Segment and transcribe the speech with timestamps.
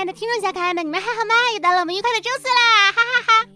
[0.00, 1.34] 爱的听众小可爱们，你们还好吗？
[1.52, 3.46] 又到了我们愉快的周四啦，哈哈哈！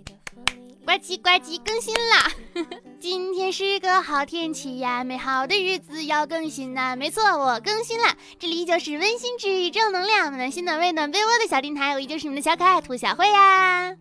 [0.85, 2.31] 呱唧呱唧，更新啦！
[3.01, 6.95] 今天是个好天气呀，美好的日子要更新呐。
[6.95, 8.15] 没错，我更新了。
[8.38, 13.97] 这里依旧是温馨治愈、正能量、暖心暖胃暖被窝的小电台，我依旧是你们的小可爱兔小慧呀。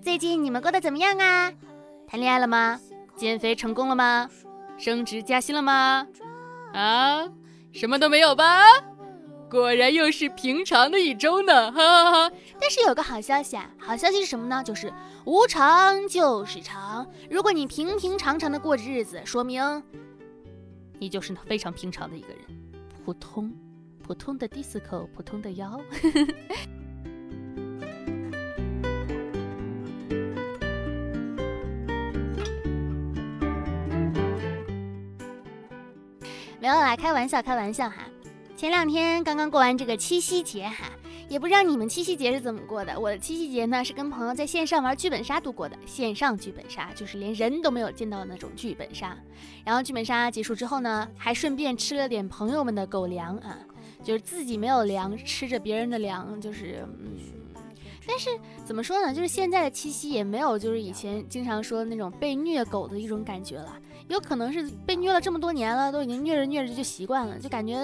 [0.00, 1.52] 最近你们过得怎么样啊？
[2.06, 2.78] 谈恋爱了吗？
[3.16, 4.30] 减肥成功了吗？
[4.78, 6.06] 升职加薪了吗？
[6.72, 7.28] 啊，
[7.72, 8.62] 什么都没有吧？
[9.50, 12.36] 果然又是平常的一周呢，哈哈哈！
[12.60, 14.62] 但是有个好消息啊，好消息是什么呢？
[14.62, 14.92] 就是
[15.24, 17.06] 无常就是常。
[17.30, 19.82] 如果你平平常常的过着日子，说明
[20.98, 22.38] 你就是那非常平常的一个人，
[23.04, 23.50] 普通，
[24.02, 25.80] 普通的 disco，普通的腰。
[36.60, 38.04] 没有啦，开玩笑，开玩笑哈。
[38.58, 40.90] 前两天刚刚过完这个七夕节哈，
[41.28, 42.98] 也不知道你们七夕节是怎么过的。
[42.98, 49.16] 我的七夕节呢是跟朋友在线上玩剧本杀度过的，线上剧本杀就是连人都没有见到的那种剧本杀。
[49.64, 53.60] 然后剧本杀结束之后呢，还顺便吃了点朋友们的狗粮啊，
[54.02, 57.37] 就是自己没有粮，吃着别人的粮，就是嗯。
[58.08, 58.30] 但是
[58.64, 59.14] 怎么说呢？
[59.14, 63.76] 就是现在的七夕也没有就是以前经常说的那种被虐狗的一种感觉了。
[64.08, 67.76] 有可能是被虐了这么多年了，都已经虐着虐着就习惯了，就感觉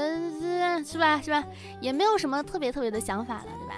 [0.83, 1.45] 是吧是吧？
[1.83, 3.75] 也没有什么特别特别的想法了，对吧？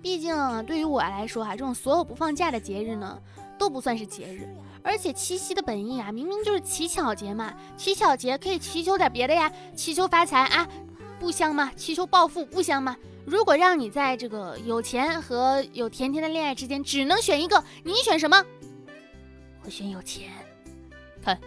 [0.00, 3.20] 毕竟对于我来说哈，这种所有不放假的节日呢，
[3.58, 4.48] 都不算是节日。
[4.84, 10.68] 而且七夕的本意啊，明明就是乞巧节嘛，乞巧节可以祈求点别的呀，祈求发财啊，
[11.18, 11.72] 不香吗？
[11.74, 12.96] 祈求暴富不香吗？
[13.28, 18.42] 如果让你在这个有钱和有甜甜的恋爱之间只能选一个，你选什么？
[19.62, 20.30] 我选有钱。
[21.22, 21.38] 看，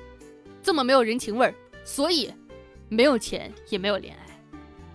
[0.62, 2.32] 这么没有人情味儿，所以
[2.88, 4.22] 没有钱也没有恋爱。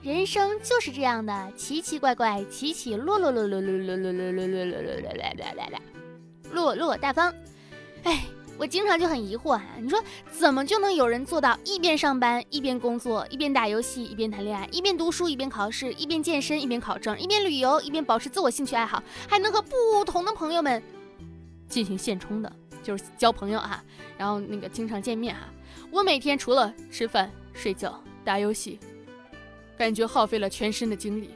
[0.00, 5.80] 人生就是这样的，奇奇怪怪，起起落落落落落落落落落落落落落落
[6.52, 7.34] 落落落大方。
[8.04, 8.24] 哎。
[8.58, 20.82] 我经常就很疑惑啊，你说怎么就能有人做到一边上班一边工作，一边打游戏一边谈恋爱，一边读书一边考试，一边健身一边考证，一边旅游一边保持自我兴趣爱好，还能和不同的朋友们
[21.68, 22.50] 进行现充的，
[22.82, 23.84] 就是交朋友哈，
[24.16, 25.42] 然后那个经常见面哈。
[25.90, 28.80] 我每天除了吃饭、睡觉、打游戏，
[29.76, 31.30] 感觉耗费了全身的精力，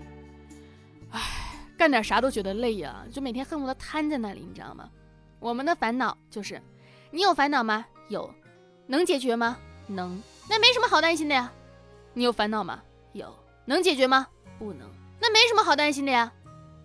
[1.11, 1.21] 唉，
[1.77, 4.89] 干点啥都觉得累呀，就每天恨不得瘫在那里，你知道吗？
[5.39, 6.61] 我们的烦恼就是。
[7.11, 7.85] 你有烦恼吗？
[8.09, 8.33] 有，
[8.87, 9.59] 能解决吗？
[9.89, 11.53] 能，那没什么好担心的呀。
[12.15, 12.83] 你有烦恼吗？
[13.13, 13.33] 有，
[13.65, 14.27] 能解决吗？
[14.59, 14.89] 不能，
[15.21, 16.33] 那没什么好担心的呀。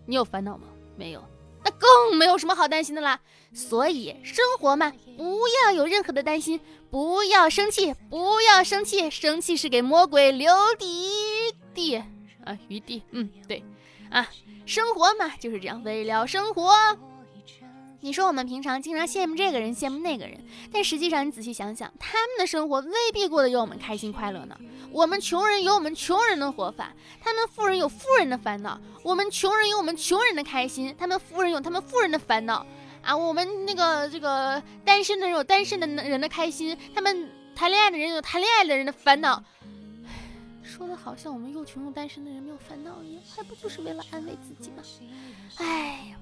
[0.05, 0.67] 你有烦恼吗？
[0.95, 1.23] 没有，
[1.63, 3.19] 那更没有什么好担心的啦。
[3.53, 6.59] 所以生活嘛，不要有任何的担心，
[6.89, 11.97] 不要生气，不要生气，生气是给魔鬼留余地
[12.43, 13.03] 啊，余地。
[13.11, 13.63] 嗯，对，
[14.09, 14.27] 啊，
[14.65, 16.73] 生活嘛就是这样，为了生活。
[18.05, 20.39] 你说我们平常经常羡慕这个人，羡慕那个人，
[20.71, 24.55] 但实际上你仔细想想，他们的生活未必过得有我们开心快乐呢。
[24.91, 28.79] 我们穷人有我们穷人的活法，他们富人有富人的烦恼。
[29.01, 32.63] 我们穷人有我们穷人的开心，他们富人有他们富人的烦恼
[33.01, 33.17] 啊。
[33.17, 39.43] 我们那个这个单身的人有单身的人的开心，他们谈恋爱的人有谈恋爱的人的烦恼。
[40.61, 44.83] 说的好像我们又穷又单身的人没有烦恼一样，还不就是为了安慰自己吗？
[45.55, 46.17] 哎呀。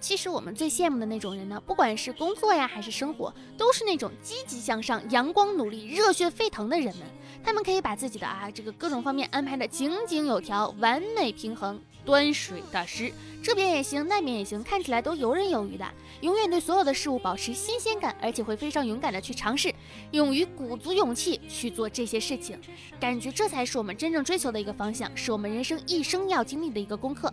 [0.00, 7.06] 其实我们最羡慕的那种人呢，不管是工作呀还是生活，都是那种积极向上、阳光努力、热血沸腾的人们。
[7.42, 15.84] 他们可以把自己的啊这个各种方面安排的井井有条、完美平衡、端水大师，这边也行，那边也行，看起来都游刃有余的。
[16.20, 19.72] 永远对所有的事物保持新鲜感，而且会非常勇敢的去尝试，
[20.10, 22.58] 勇于鼓足勇气去做这些事情。
[22.98, 27.32] 感觉这才是我们真正追求的一个方向，是我们人生一生要经历的一个功课。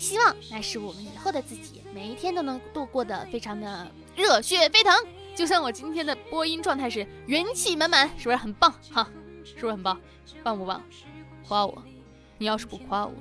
[0.00, 3.86] 希望那是我们以后的自己，每一天都能度过的非常的
[4.16, 4.94] 热血沸腾，
[5.36, 9.06] 就像我今天的播音状态是元气满满，是不是很棒哈？
[9.44, 10.00] 是不是很棒？
[10.42, 10.82] 棒不棒？
[11.46, 11.82] 夸我！
[12.38, 13.12] 你要是不夸我，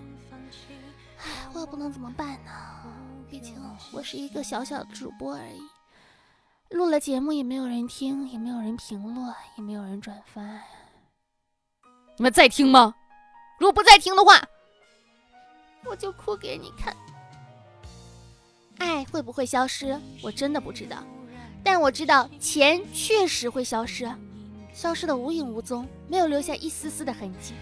[1.18, 2.52] 唉，我也不能怎么办呢？
[3.30, 3.56] 毕竟
[3.92, 5.60] 我是一个小小的主播而已，
[6.74, 10.42] 录了节目也没有人听，也没有人评论，也没有人转发。
[12.16, 12.96] 你们在听吗？
[13.60, 14.42] 如果不在听的话。
[15.86, 16.96] 我就哭给你看。
[18.78, 20.00] 爱会不会消失？
[20.22, 21.04] 我真的不知道，
[21.64, 24.10] 但我知道钱确实会消失，
[24.74, 27.54] 消失的无影无踪，没有留下一丝丝的痕迹。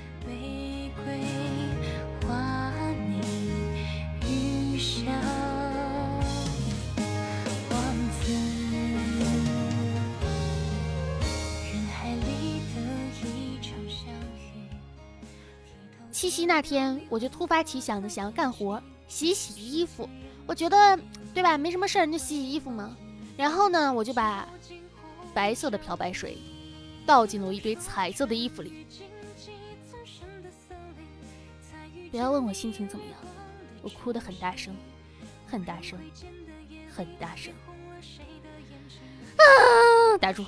[16.17, 20.09] 七夕那天，我就突发奇想的想要干活，洗洗衣服。
[20.47, 20.99] 我觉得，
[21.31, 21.59] 对吧？
[21.59, 22.97] 没什么事儿，你就洗洗衣服嘛。
[23.37, 24.49] 然后呢，我就把
[25.31, 26.39] 白色的漂白水
[27.05, 28.87] 倒进了我一堆彩色的衣服里。
[32.09, 33.13] 不要问我心情怎么样，
[33.83, 34.75] 我哭得很大声，
[35.45, 35.99] 很大声，
[36.89, 37.53] 很大声。
[39.37, 40.17] 啊！
[40.19, 40.43] 打住！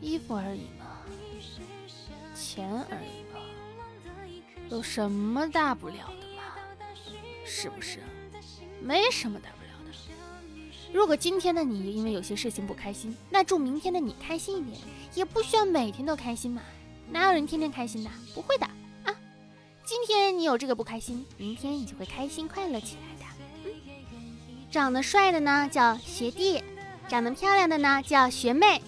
[0.00, 0.98] 衣服而已嘛，
[2.34, 3.31] 钱而已，
[4.70, 6.42] 有什么大不了的嘛？
[7.44, 7.98] 是不是？
[8.80, 9.96] 没什么大不了的。
[10.92, 14.80] 如果今天的你因为有些事情不开心，那祝明天的你开心一点，
[15.14, 16.62] 也不需要每天都开心嘛。
[17.10, 18.10] 哪有人天天开心的？
[18.34, 18.66] 不会的
[19.04, 19.14] 啊。
[19.84, 23.72] 今天你有这个不开心，明天你就会开心快乐起来的。
[24.70, 26.62] 长得帅的呢叫学弟，
[27.08, 28.80] 长得漂亮的呢叫学妹。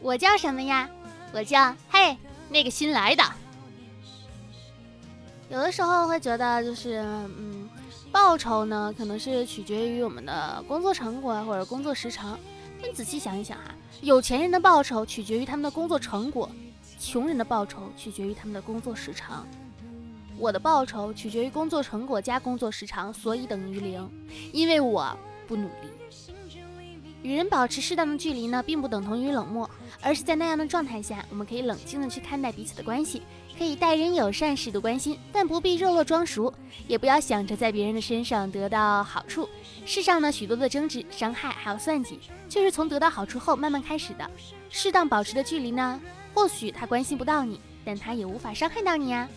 [0.00, 0.88] 我叫什么呀？
[1.32, 2.16] 我叫嘿，
[2.48, 3.24] 那个新来的。
[5.50, 6.96] 有的时候会觉得，就是
[7.38, 7.68] 嗯，
[8.10, 12.38] 报酬呢，可能是取决于我们的工作成果或者工作时长。
[12.82, 16.50] 但仔细想一想哈，有钱人的报酬取决于他们的工作成果，
[16.98, 19.46] 穷人的报酬取决于他们的工作时长。
[20.36, 24.10] 我的报酬取决于工作成果加工作时长，所以等于零，
[24.52, 25.16] 因为我
[25.46, 25.88] 不努力。
[27.22, 29.70] 与人保持适当的距离呢，并不等同于冷漠，
[30.02, 33.22] 而是在那样的状态下，我们可以冷静的去看待彼此的关系，
[33.56, 36.52] 可以待人友善，适度关心，但不必热络装熟，
[36.88, 39.48] 也不要想着在别人的身上得到好处。
[39.86, 42.18] 世上呢，许多的争执、伤害还有算计，
[42.48, 44.28] 就是从得到好处后慢慢开始的。
[44.70, 46.00] 适当保持的距离呢，
[46.34, 49.28] 或许他关心不到你，但他也无法伤害到你呀。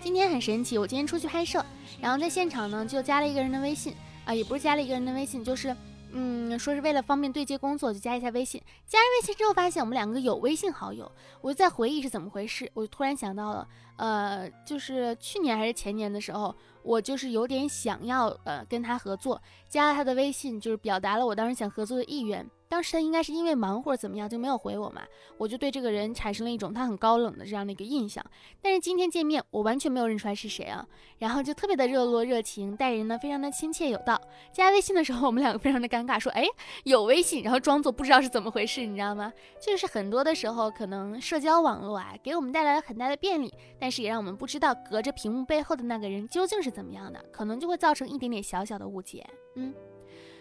[0.00, 1.64] 今天很神奇，我今天出去拍摄，
[2.00, 3.94] 然后在现场呢就加了一个人的微信
[4.24, 5.76] 啊，也不是加了一个人的微信，就是。
[6.14, 8.60] 嗯，说是为了方便对接工作，就加一下微信。
[8.86, 11.10] 加了微信之后，发现我们两个有微信好友。
[11.40, 13.66] 我就在回忆是怎么回事，我就突然想到了，
[13.96, 22.46] 呃，就是去年还是前年的时候，我就是有点想要呃跟他合作，加了他的微信，就是表达了我当时想合作的意愿。
[22.72, 25.02] 当时他应该是因为忙或者怎么样就没有回我嘛，
[25.36, 28.24] 我就对这个人产生了一种他很高冷的这样的一个印象。
[28.62, 30.82] 但是今天见面，我完全没有认出来是谁啊，
[31.18, 34.18] 然后就特别的热络热情，待人呢非常的亲切有道。
[34.54, 36.46] 加微信的时候，我们两个非常的尴尬，说哎
[36.84, 39.30] 有微信，然后装作不知道是怎么回事，你知道吗？
[39.60, 49.22] 就是很多的时候，可能社交网络啊给我们带来了很大的便利，但是也让我们不知道隔着屏幕背后的那个人究竟是怎么样的，可能就会造成一点点小小的误解。
[49.56, 49.74] 嗯，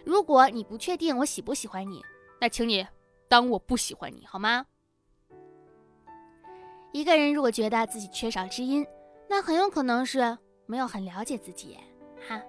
[0.05, 2.01] 如果你不确定我喜不喜欢你。
[2.41, 2.85] 那请你
[3.29, 4.65] 当我不喜欢你好吗？
[6.91, 8.85] 一个人如果觉得自己缺少知音，
[9.29, 10.35] 那很有可能是
[10.65, 11.77] 没有很了解自己。
[12.27, 12.41] 哈，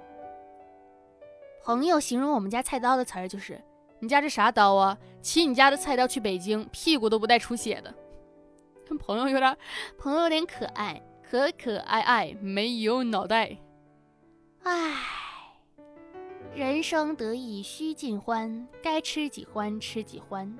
[1.62, 3.62] 朋友形容我们家菜刀的词儿就是
[4.00, 4.96] ：“你家这啥刀啊？
[5.20, 7.94] 骑你家的菜刀去北京，屁股都不带出血的。
[8.88, 9.58] ”跟朋友有点，
[9.98, 13.58] 朋友有点可爱，可可爱爱，没有脑袋。
[14.62, 15.21] 唉。
[16.54, 20.54] 人生得意须尽欢，该吃几欢吃几欢，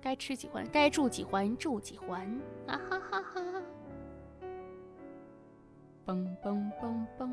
[0.00, 2.20] 该吃几欢，该住几欢住几欢，
[2.66, 3.42] 啊哈哈哈！
[6.06, 7.30] 嘣嘣嘣嘣！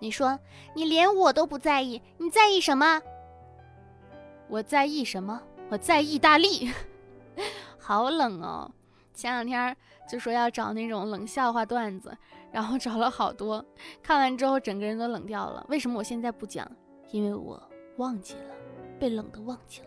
[0.00, 0.36] 你说
[0.74, 3.00] 你连我都不在意，你在意什么？
[4.48, 5.40] 我在意什么？
[5.70, 6.72] 我在意大利，
[7.78, 8.68] 好冷哦！
[9.14, 9.76] 前两天
[10.10, 12.16] 就说要找那种冷笑话段子。
[12.52, 13.64] 然后找了好多，
[14.02, 15.64] 看完之后整个人都冷掉了。
[15.68, 16.70] 为什么我现在不讲？
[17.10, 17.60] 因为我
[17.96, 18.54] 忘记了，
[18.98, 19.86] 被冷的忘记了。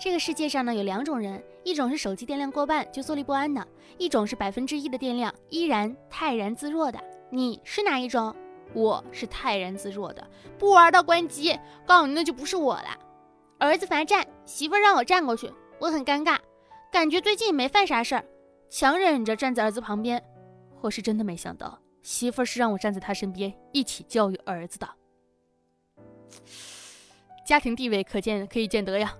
[0.00, 3.66] 这个世界上呢有两种人，一种是手机电量过半就坐立不安的，
[3.98, 6.98] 一种是百分之一的电量依然泰然自若的。
[7.30, 8.34] 你是哪一种？
[8.74, 10.24] 我是泰然自若的，
[10.58, 11.58] 不玩到关机。
[11.86, 12.96] 告诉你，那就不是我了。
[13.58, 16.38] 儿子罚站，媳妇让我站过去，我很尴尬，
[16.92, 18.24] 感觉最近没犯啥事儿，
[18.70, 20.22] 强忍着站在儿子旁边。
[20.80, 24.88] 我是真的没想到，媳妇儿是让我站在他身边一起教育儿子的。
[27.46, 29.14] 家庭地位可见可以见得呀。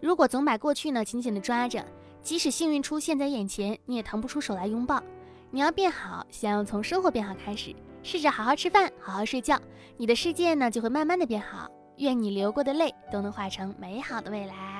[0.00, 1.84] 如果总把过去呢紧紧的抓着，
[2.22, 5.02] 即使幸运出现在眼前，你也腾不出手来拥抱。
[5.50, 9.58] 你要变好，想要从生活变好开始，试着好好吃饭，好好睡觉，
[9.96, 11.70] 你的世界呢就会慢慢的变好。
[11.98, 14.73] 愿你流过的泪都能化成美好的未来。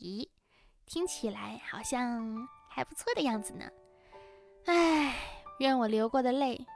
[0.00, 0.26] 咦
[0.86, 3.66] 听起来好像还不错的样子呢。
[4.64, 5.14] 唉，
[5.58, 6.66] 愿我流过的泪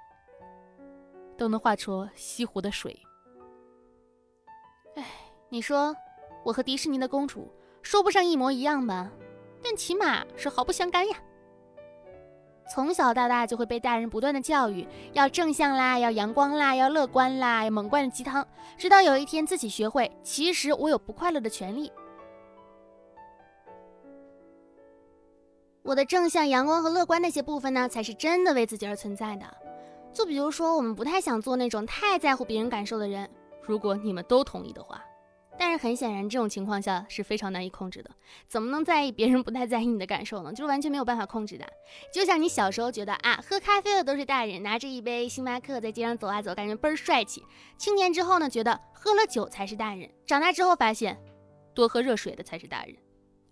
[1.37, 3.01] 都能化出西湖的水。
[4.97, 5.05] 唉，
[5.49, 5.97] 你说
[6.45, 7.51] 我和迪士尼的公主
[7.81, 9.11] 说不上一模一样吧，
[9.63, 11.17] 但起码是毫不相干呀。
[12.71, 21.91] 从小到大就会被大人不断的教育，要正向啦，要阳光啦，要乐观啦，要猛灌鸡汤，直到有一天自己学会，其实我有不快乐的权利。
[25.85, 29.45] 我的正向、阳光和乐观那些部分呢，才是真的为自己而存在的。
[30.15, 33.29] 就比如说，我们不太想做那种太在乎别人感受的人。
[33.61, 35.05] 如果你们都同意的话，
[35.59, 38.11] 但是很显然，这种情况下是非常难以控制的。
[38.49, 40.51] 怎么能在意别人不太在意你的感受呢？
[40.53, 41.67] 就是完全没有办法控制的。
[42.11, 47.45] 就像你小时候觉得啊，喝咖啡的都是大人，拿着一杯星巴克在街上走啊走，感觉倍儿帅气。
[47.77, 50.11] 青年之后呢，觉得喝了酒才是大人。
[50.25, 51.23] 长大之后发现，
[51.75, 52.97] 多喝热水的才是大人，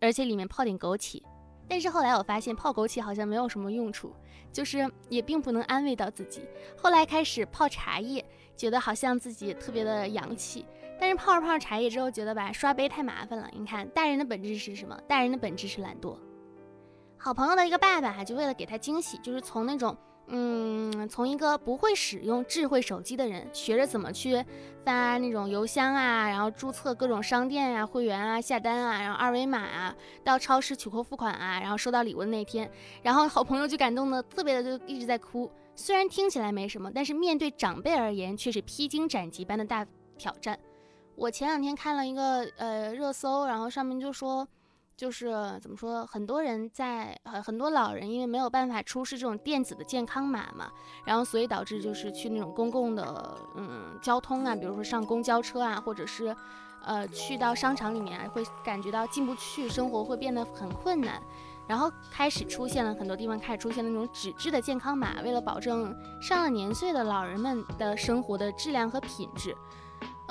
[0.01, 1.23] 而且里面泡点枸杞。
[1.69, 4.15] 但是后来我发现泡枸杞好像没有什么用处，
[4.53, 6.43] 就是也并不能安慰到自己。
[6.77, 8.25] 后来开始泡茶叶，
[8.57, 10.67] 觉得好像自己特别的洋气。
[11.01, 13.49] 但是泡着泡着茶叶之后，觉得吧刷杯太麻烦了。
[13.53, 14.97] 你看，大人的本质是什么？
[15.09, 16.17] 大人的本质是懒惰。
[17.17, 19.97] 好朋友的一个爸爸哈就为了给他惊喜，就是从那种。
[20.29, 24.43] 嗯，从一个不会使用智慧手机的人学着怎么去
[24.85, 32.71] 发那种邮箱啊，然后注册各种商店啊、会员啊、下单啊，然后二维码啊，到超市取货付款啊，然后收到礼物的那天，
[33.03, 35.51] 然后好朋友就感动的特别的就一直在哭。
[35.75, 39.87] 虽然听起来没什么，但是面对长辈而言却是披荆斩棘般的大
[40.17, 40.59] 挑战。
[41.17, 44.49] 我前两天看了一个呃热搜，然后上面就说。
[44.97, 50.71] 就是怎么说，很多人在很很多老人因为没有办法出示这种电子的健康码嘛，
[51.05, 56.37] 然后所以导致就是去那种公共的嗯交通啊，比如说上公交车啊，或者是
[56.85, 61.21] 呃去到商场里面会感觉到进不去，生活会变得很困难，
[61.67, 69.57] 然后开始出现了很多地方开始出现那种纸质的健康码，为了保证上了年岁的老人们的生活的质量和品质。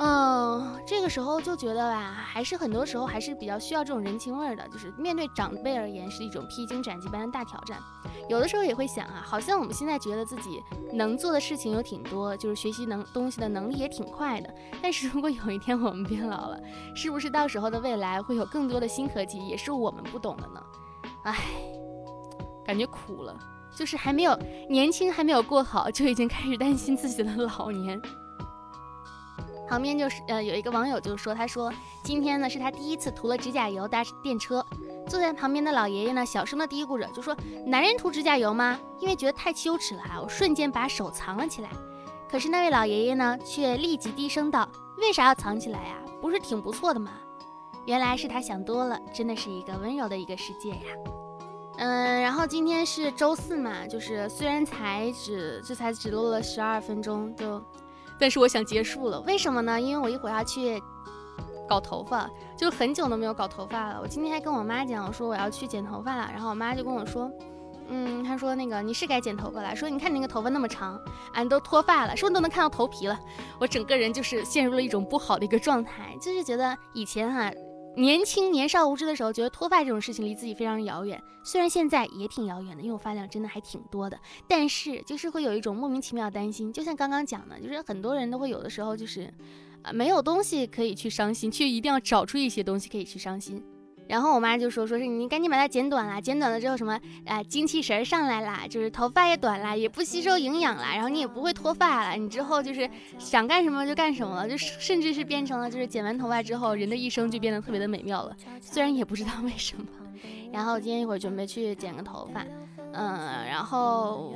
[0.03, 4.67] 嗯，这个时候就觉得吧，还是很多时候还是比较需要这种人情味儿的。
[4.69, 7.77] 就是面对长辈而言，是一种披荆斩棘般的大挑战。
[8.27, 10.59] 有的时候也会想啊，好像我们现在觉得自己
[10.91, 14.51] 能做的事情有挺多，就是学习能东西的能力也挺快的。
[14.81, 16.59] 但是如果有一天我们变老了，
[16.95, 20.63] 是不是到时候的未来会有更多的新科技，也是我们不懂的呢？
[21.25, 21.37] 唉，
[22.65, 23.37] 感觉苦了，
[23.75, 24.35] 就是还没有
[24.67, 28.01] 年轻还没有过好，就已经开始担心自己的老年。
[29.71, 31.71] 旁边就是呃有一个网友就说，他说
[32.03, 34.65] 今天呢是他第一次涂了指甲油搭电车，
[35.07, 37.33] 坐在旁边的老爷爷呢小声的嘀咕着，就说
[37.65, 38.77] 男人涂指甲油吗？
[38.99, 41.69] 因为觉得太羞耻了啊，我瞬间把手藏了起来。
[42.29, 45.95] 可是那位老爷爷呢却立即低声道，为啥要藏起来呀？
[46.19, 47.13] 不是挺不错的吗？
[47.85, 50.81] 原来是他想多了，真的是一个温柔的一个世界呀。
[51.77, 57.63] 嗯，然后今天是周四嘛，就是虽然才只这才只录了十二分钟就。
[58.21, 59.81] 但是我想结束了，为什么呢？
[59.81, 60.79] 因为我一会儿要去
[61.67, 63.99] 搞头发，就很久都没有搞头发了。
[63.99, 67.31] 我今天还跟我妈讲，我说我要去剪头发了，然后我妈就跟我说，
[67.89, 71.01] 嗯，她说那个你是该剪头发了，说你看你那个头发那么长，
[71.33, 73.19] 俺都脱发了，是不是都能看到头皮了。
[73.59, 77.51] 我整个人就是陷入了一种不好的一个状态，就是觉得以前哈。
[77.95, 81.21] 年轻年少无知的时候，觉得脱发这种事情离自己非常遥远。
[81.43, 84.17] 虽然现在也挺遥远的，因为我发量真的还挺多的，
[84.47, 86.71] 但是就是会有一种莫名其妙的担心。
[86.71, 89.31] 就像刚刚讲的，就是很多人都会有的时候就是，
[89.81, 93.61] 啊，没有东西可以去伤心，却一定要找出一些东西可以去伤心。
[94.11, 108.35] 然后我妈就说：“说是你赶紧把它剪短了，剪短了之后什么啊，精气神上来啦，就是头发也短了，也不吸收营养了，然后你也不会脱发了，你之后就是想干什么就干什么了，就甚至是变成了就是剪完头发之后，人的一生就变得特别的美妙了。
[108.59, 109.85] 虽然也不知道为什么。
[110.51, 112.45] 然后今天一会儿准备去剪个头发，
[112.91, 114.33] 嗯，然后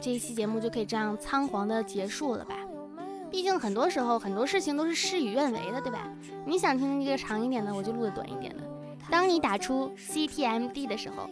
[0.00, 2.56] 这一期节目就可以这样仓皇的结束了吧？
[3.30, 6.10] 毕竟很多时候很多事情都是事与愿违的，对吧？
[6.44, 8.64] 你想听一个长一点的，我就录的短一点的。”
[9.12, 11.28] 当你打出 CTMD 的时候，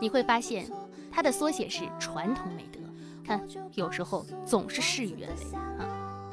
[0.00, 0.66] 你会发现
[1.12, 2.80] 它的缩写是传统美德。
[3.22, 6.32] 看，有时候总是事与愿违啊。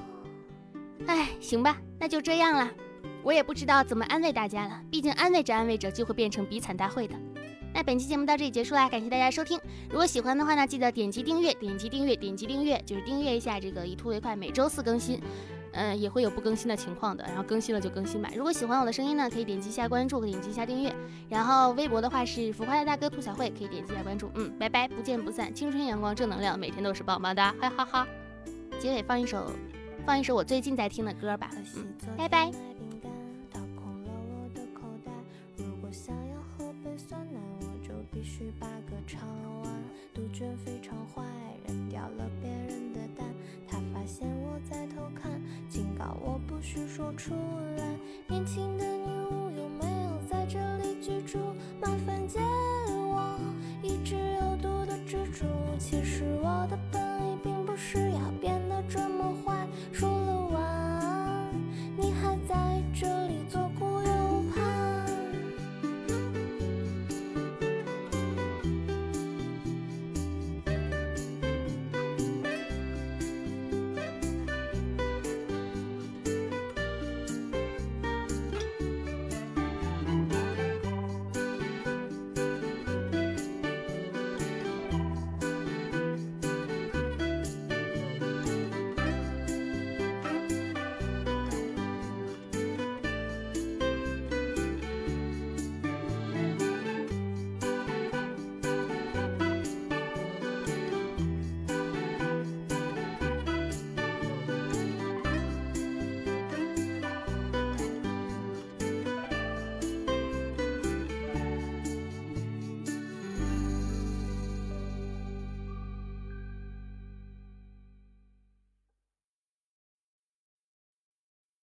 [1.08, 2.72] 哎，行吧，那就这样了。
[3.22, 7.14] 我也不知道怎么安慰大家了，毕竟安慰着安慰着就会变成比惨大会的。
[7.74, 9.60] 那本期节目到这里结束啦，感谢大家收听。
[9.90, 15.22] 如果喜欢的话呢，记得点击订阅，点击订阅，点击订阅，就是订阅一下这个以图为快，每周四更新。
[15.74, 18.30] 嗯，也会有不更新的情况的，然后更新了就更新吧。
[18.36, 20.96] 如果喜欢我的声音呢，可以点击一下关注，点击一下订阅。
[21.30, 24.30] 然后微博的话是浮夸的大哥兔小慧，可以点击一下关注。
[24.36, 25.54] 嗯，拜拜，不见不散。
[25.54, 28.08] 青春阳光正能量，每天都是棒棒哒，哈哈哈。
[28.80, 29.52] 结尾放一首，
[30.06, 31.50] 放一首我最近在听的歌吧。
[31.76, 31.86] 嗯，
[32.18, 32.52] 拜拜。
[38.38, 39.22] 去八个长
[39.64, 39.74] 弯。
[40.14, 41.24] 杜鹃非常坏，
[46.58, 47.36] 不许说出
[47.78, 47.86] 来。
[48.28, 48.87] 年轻的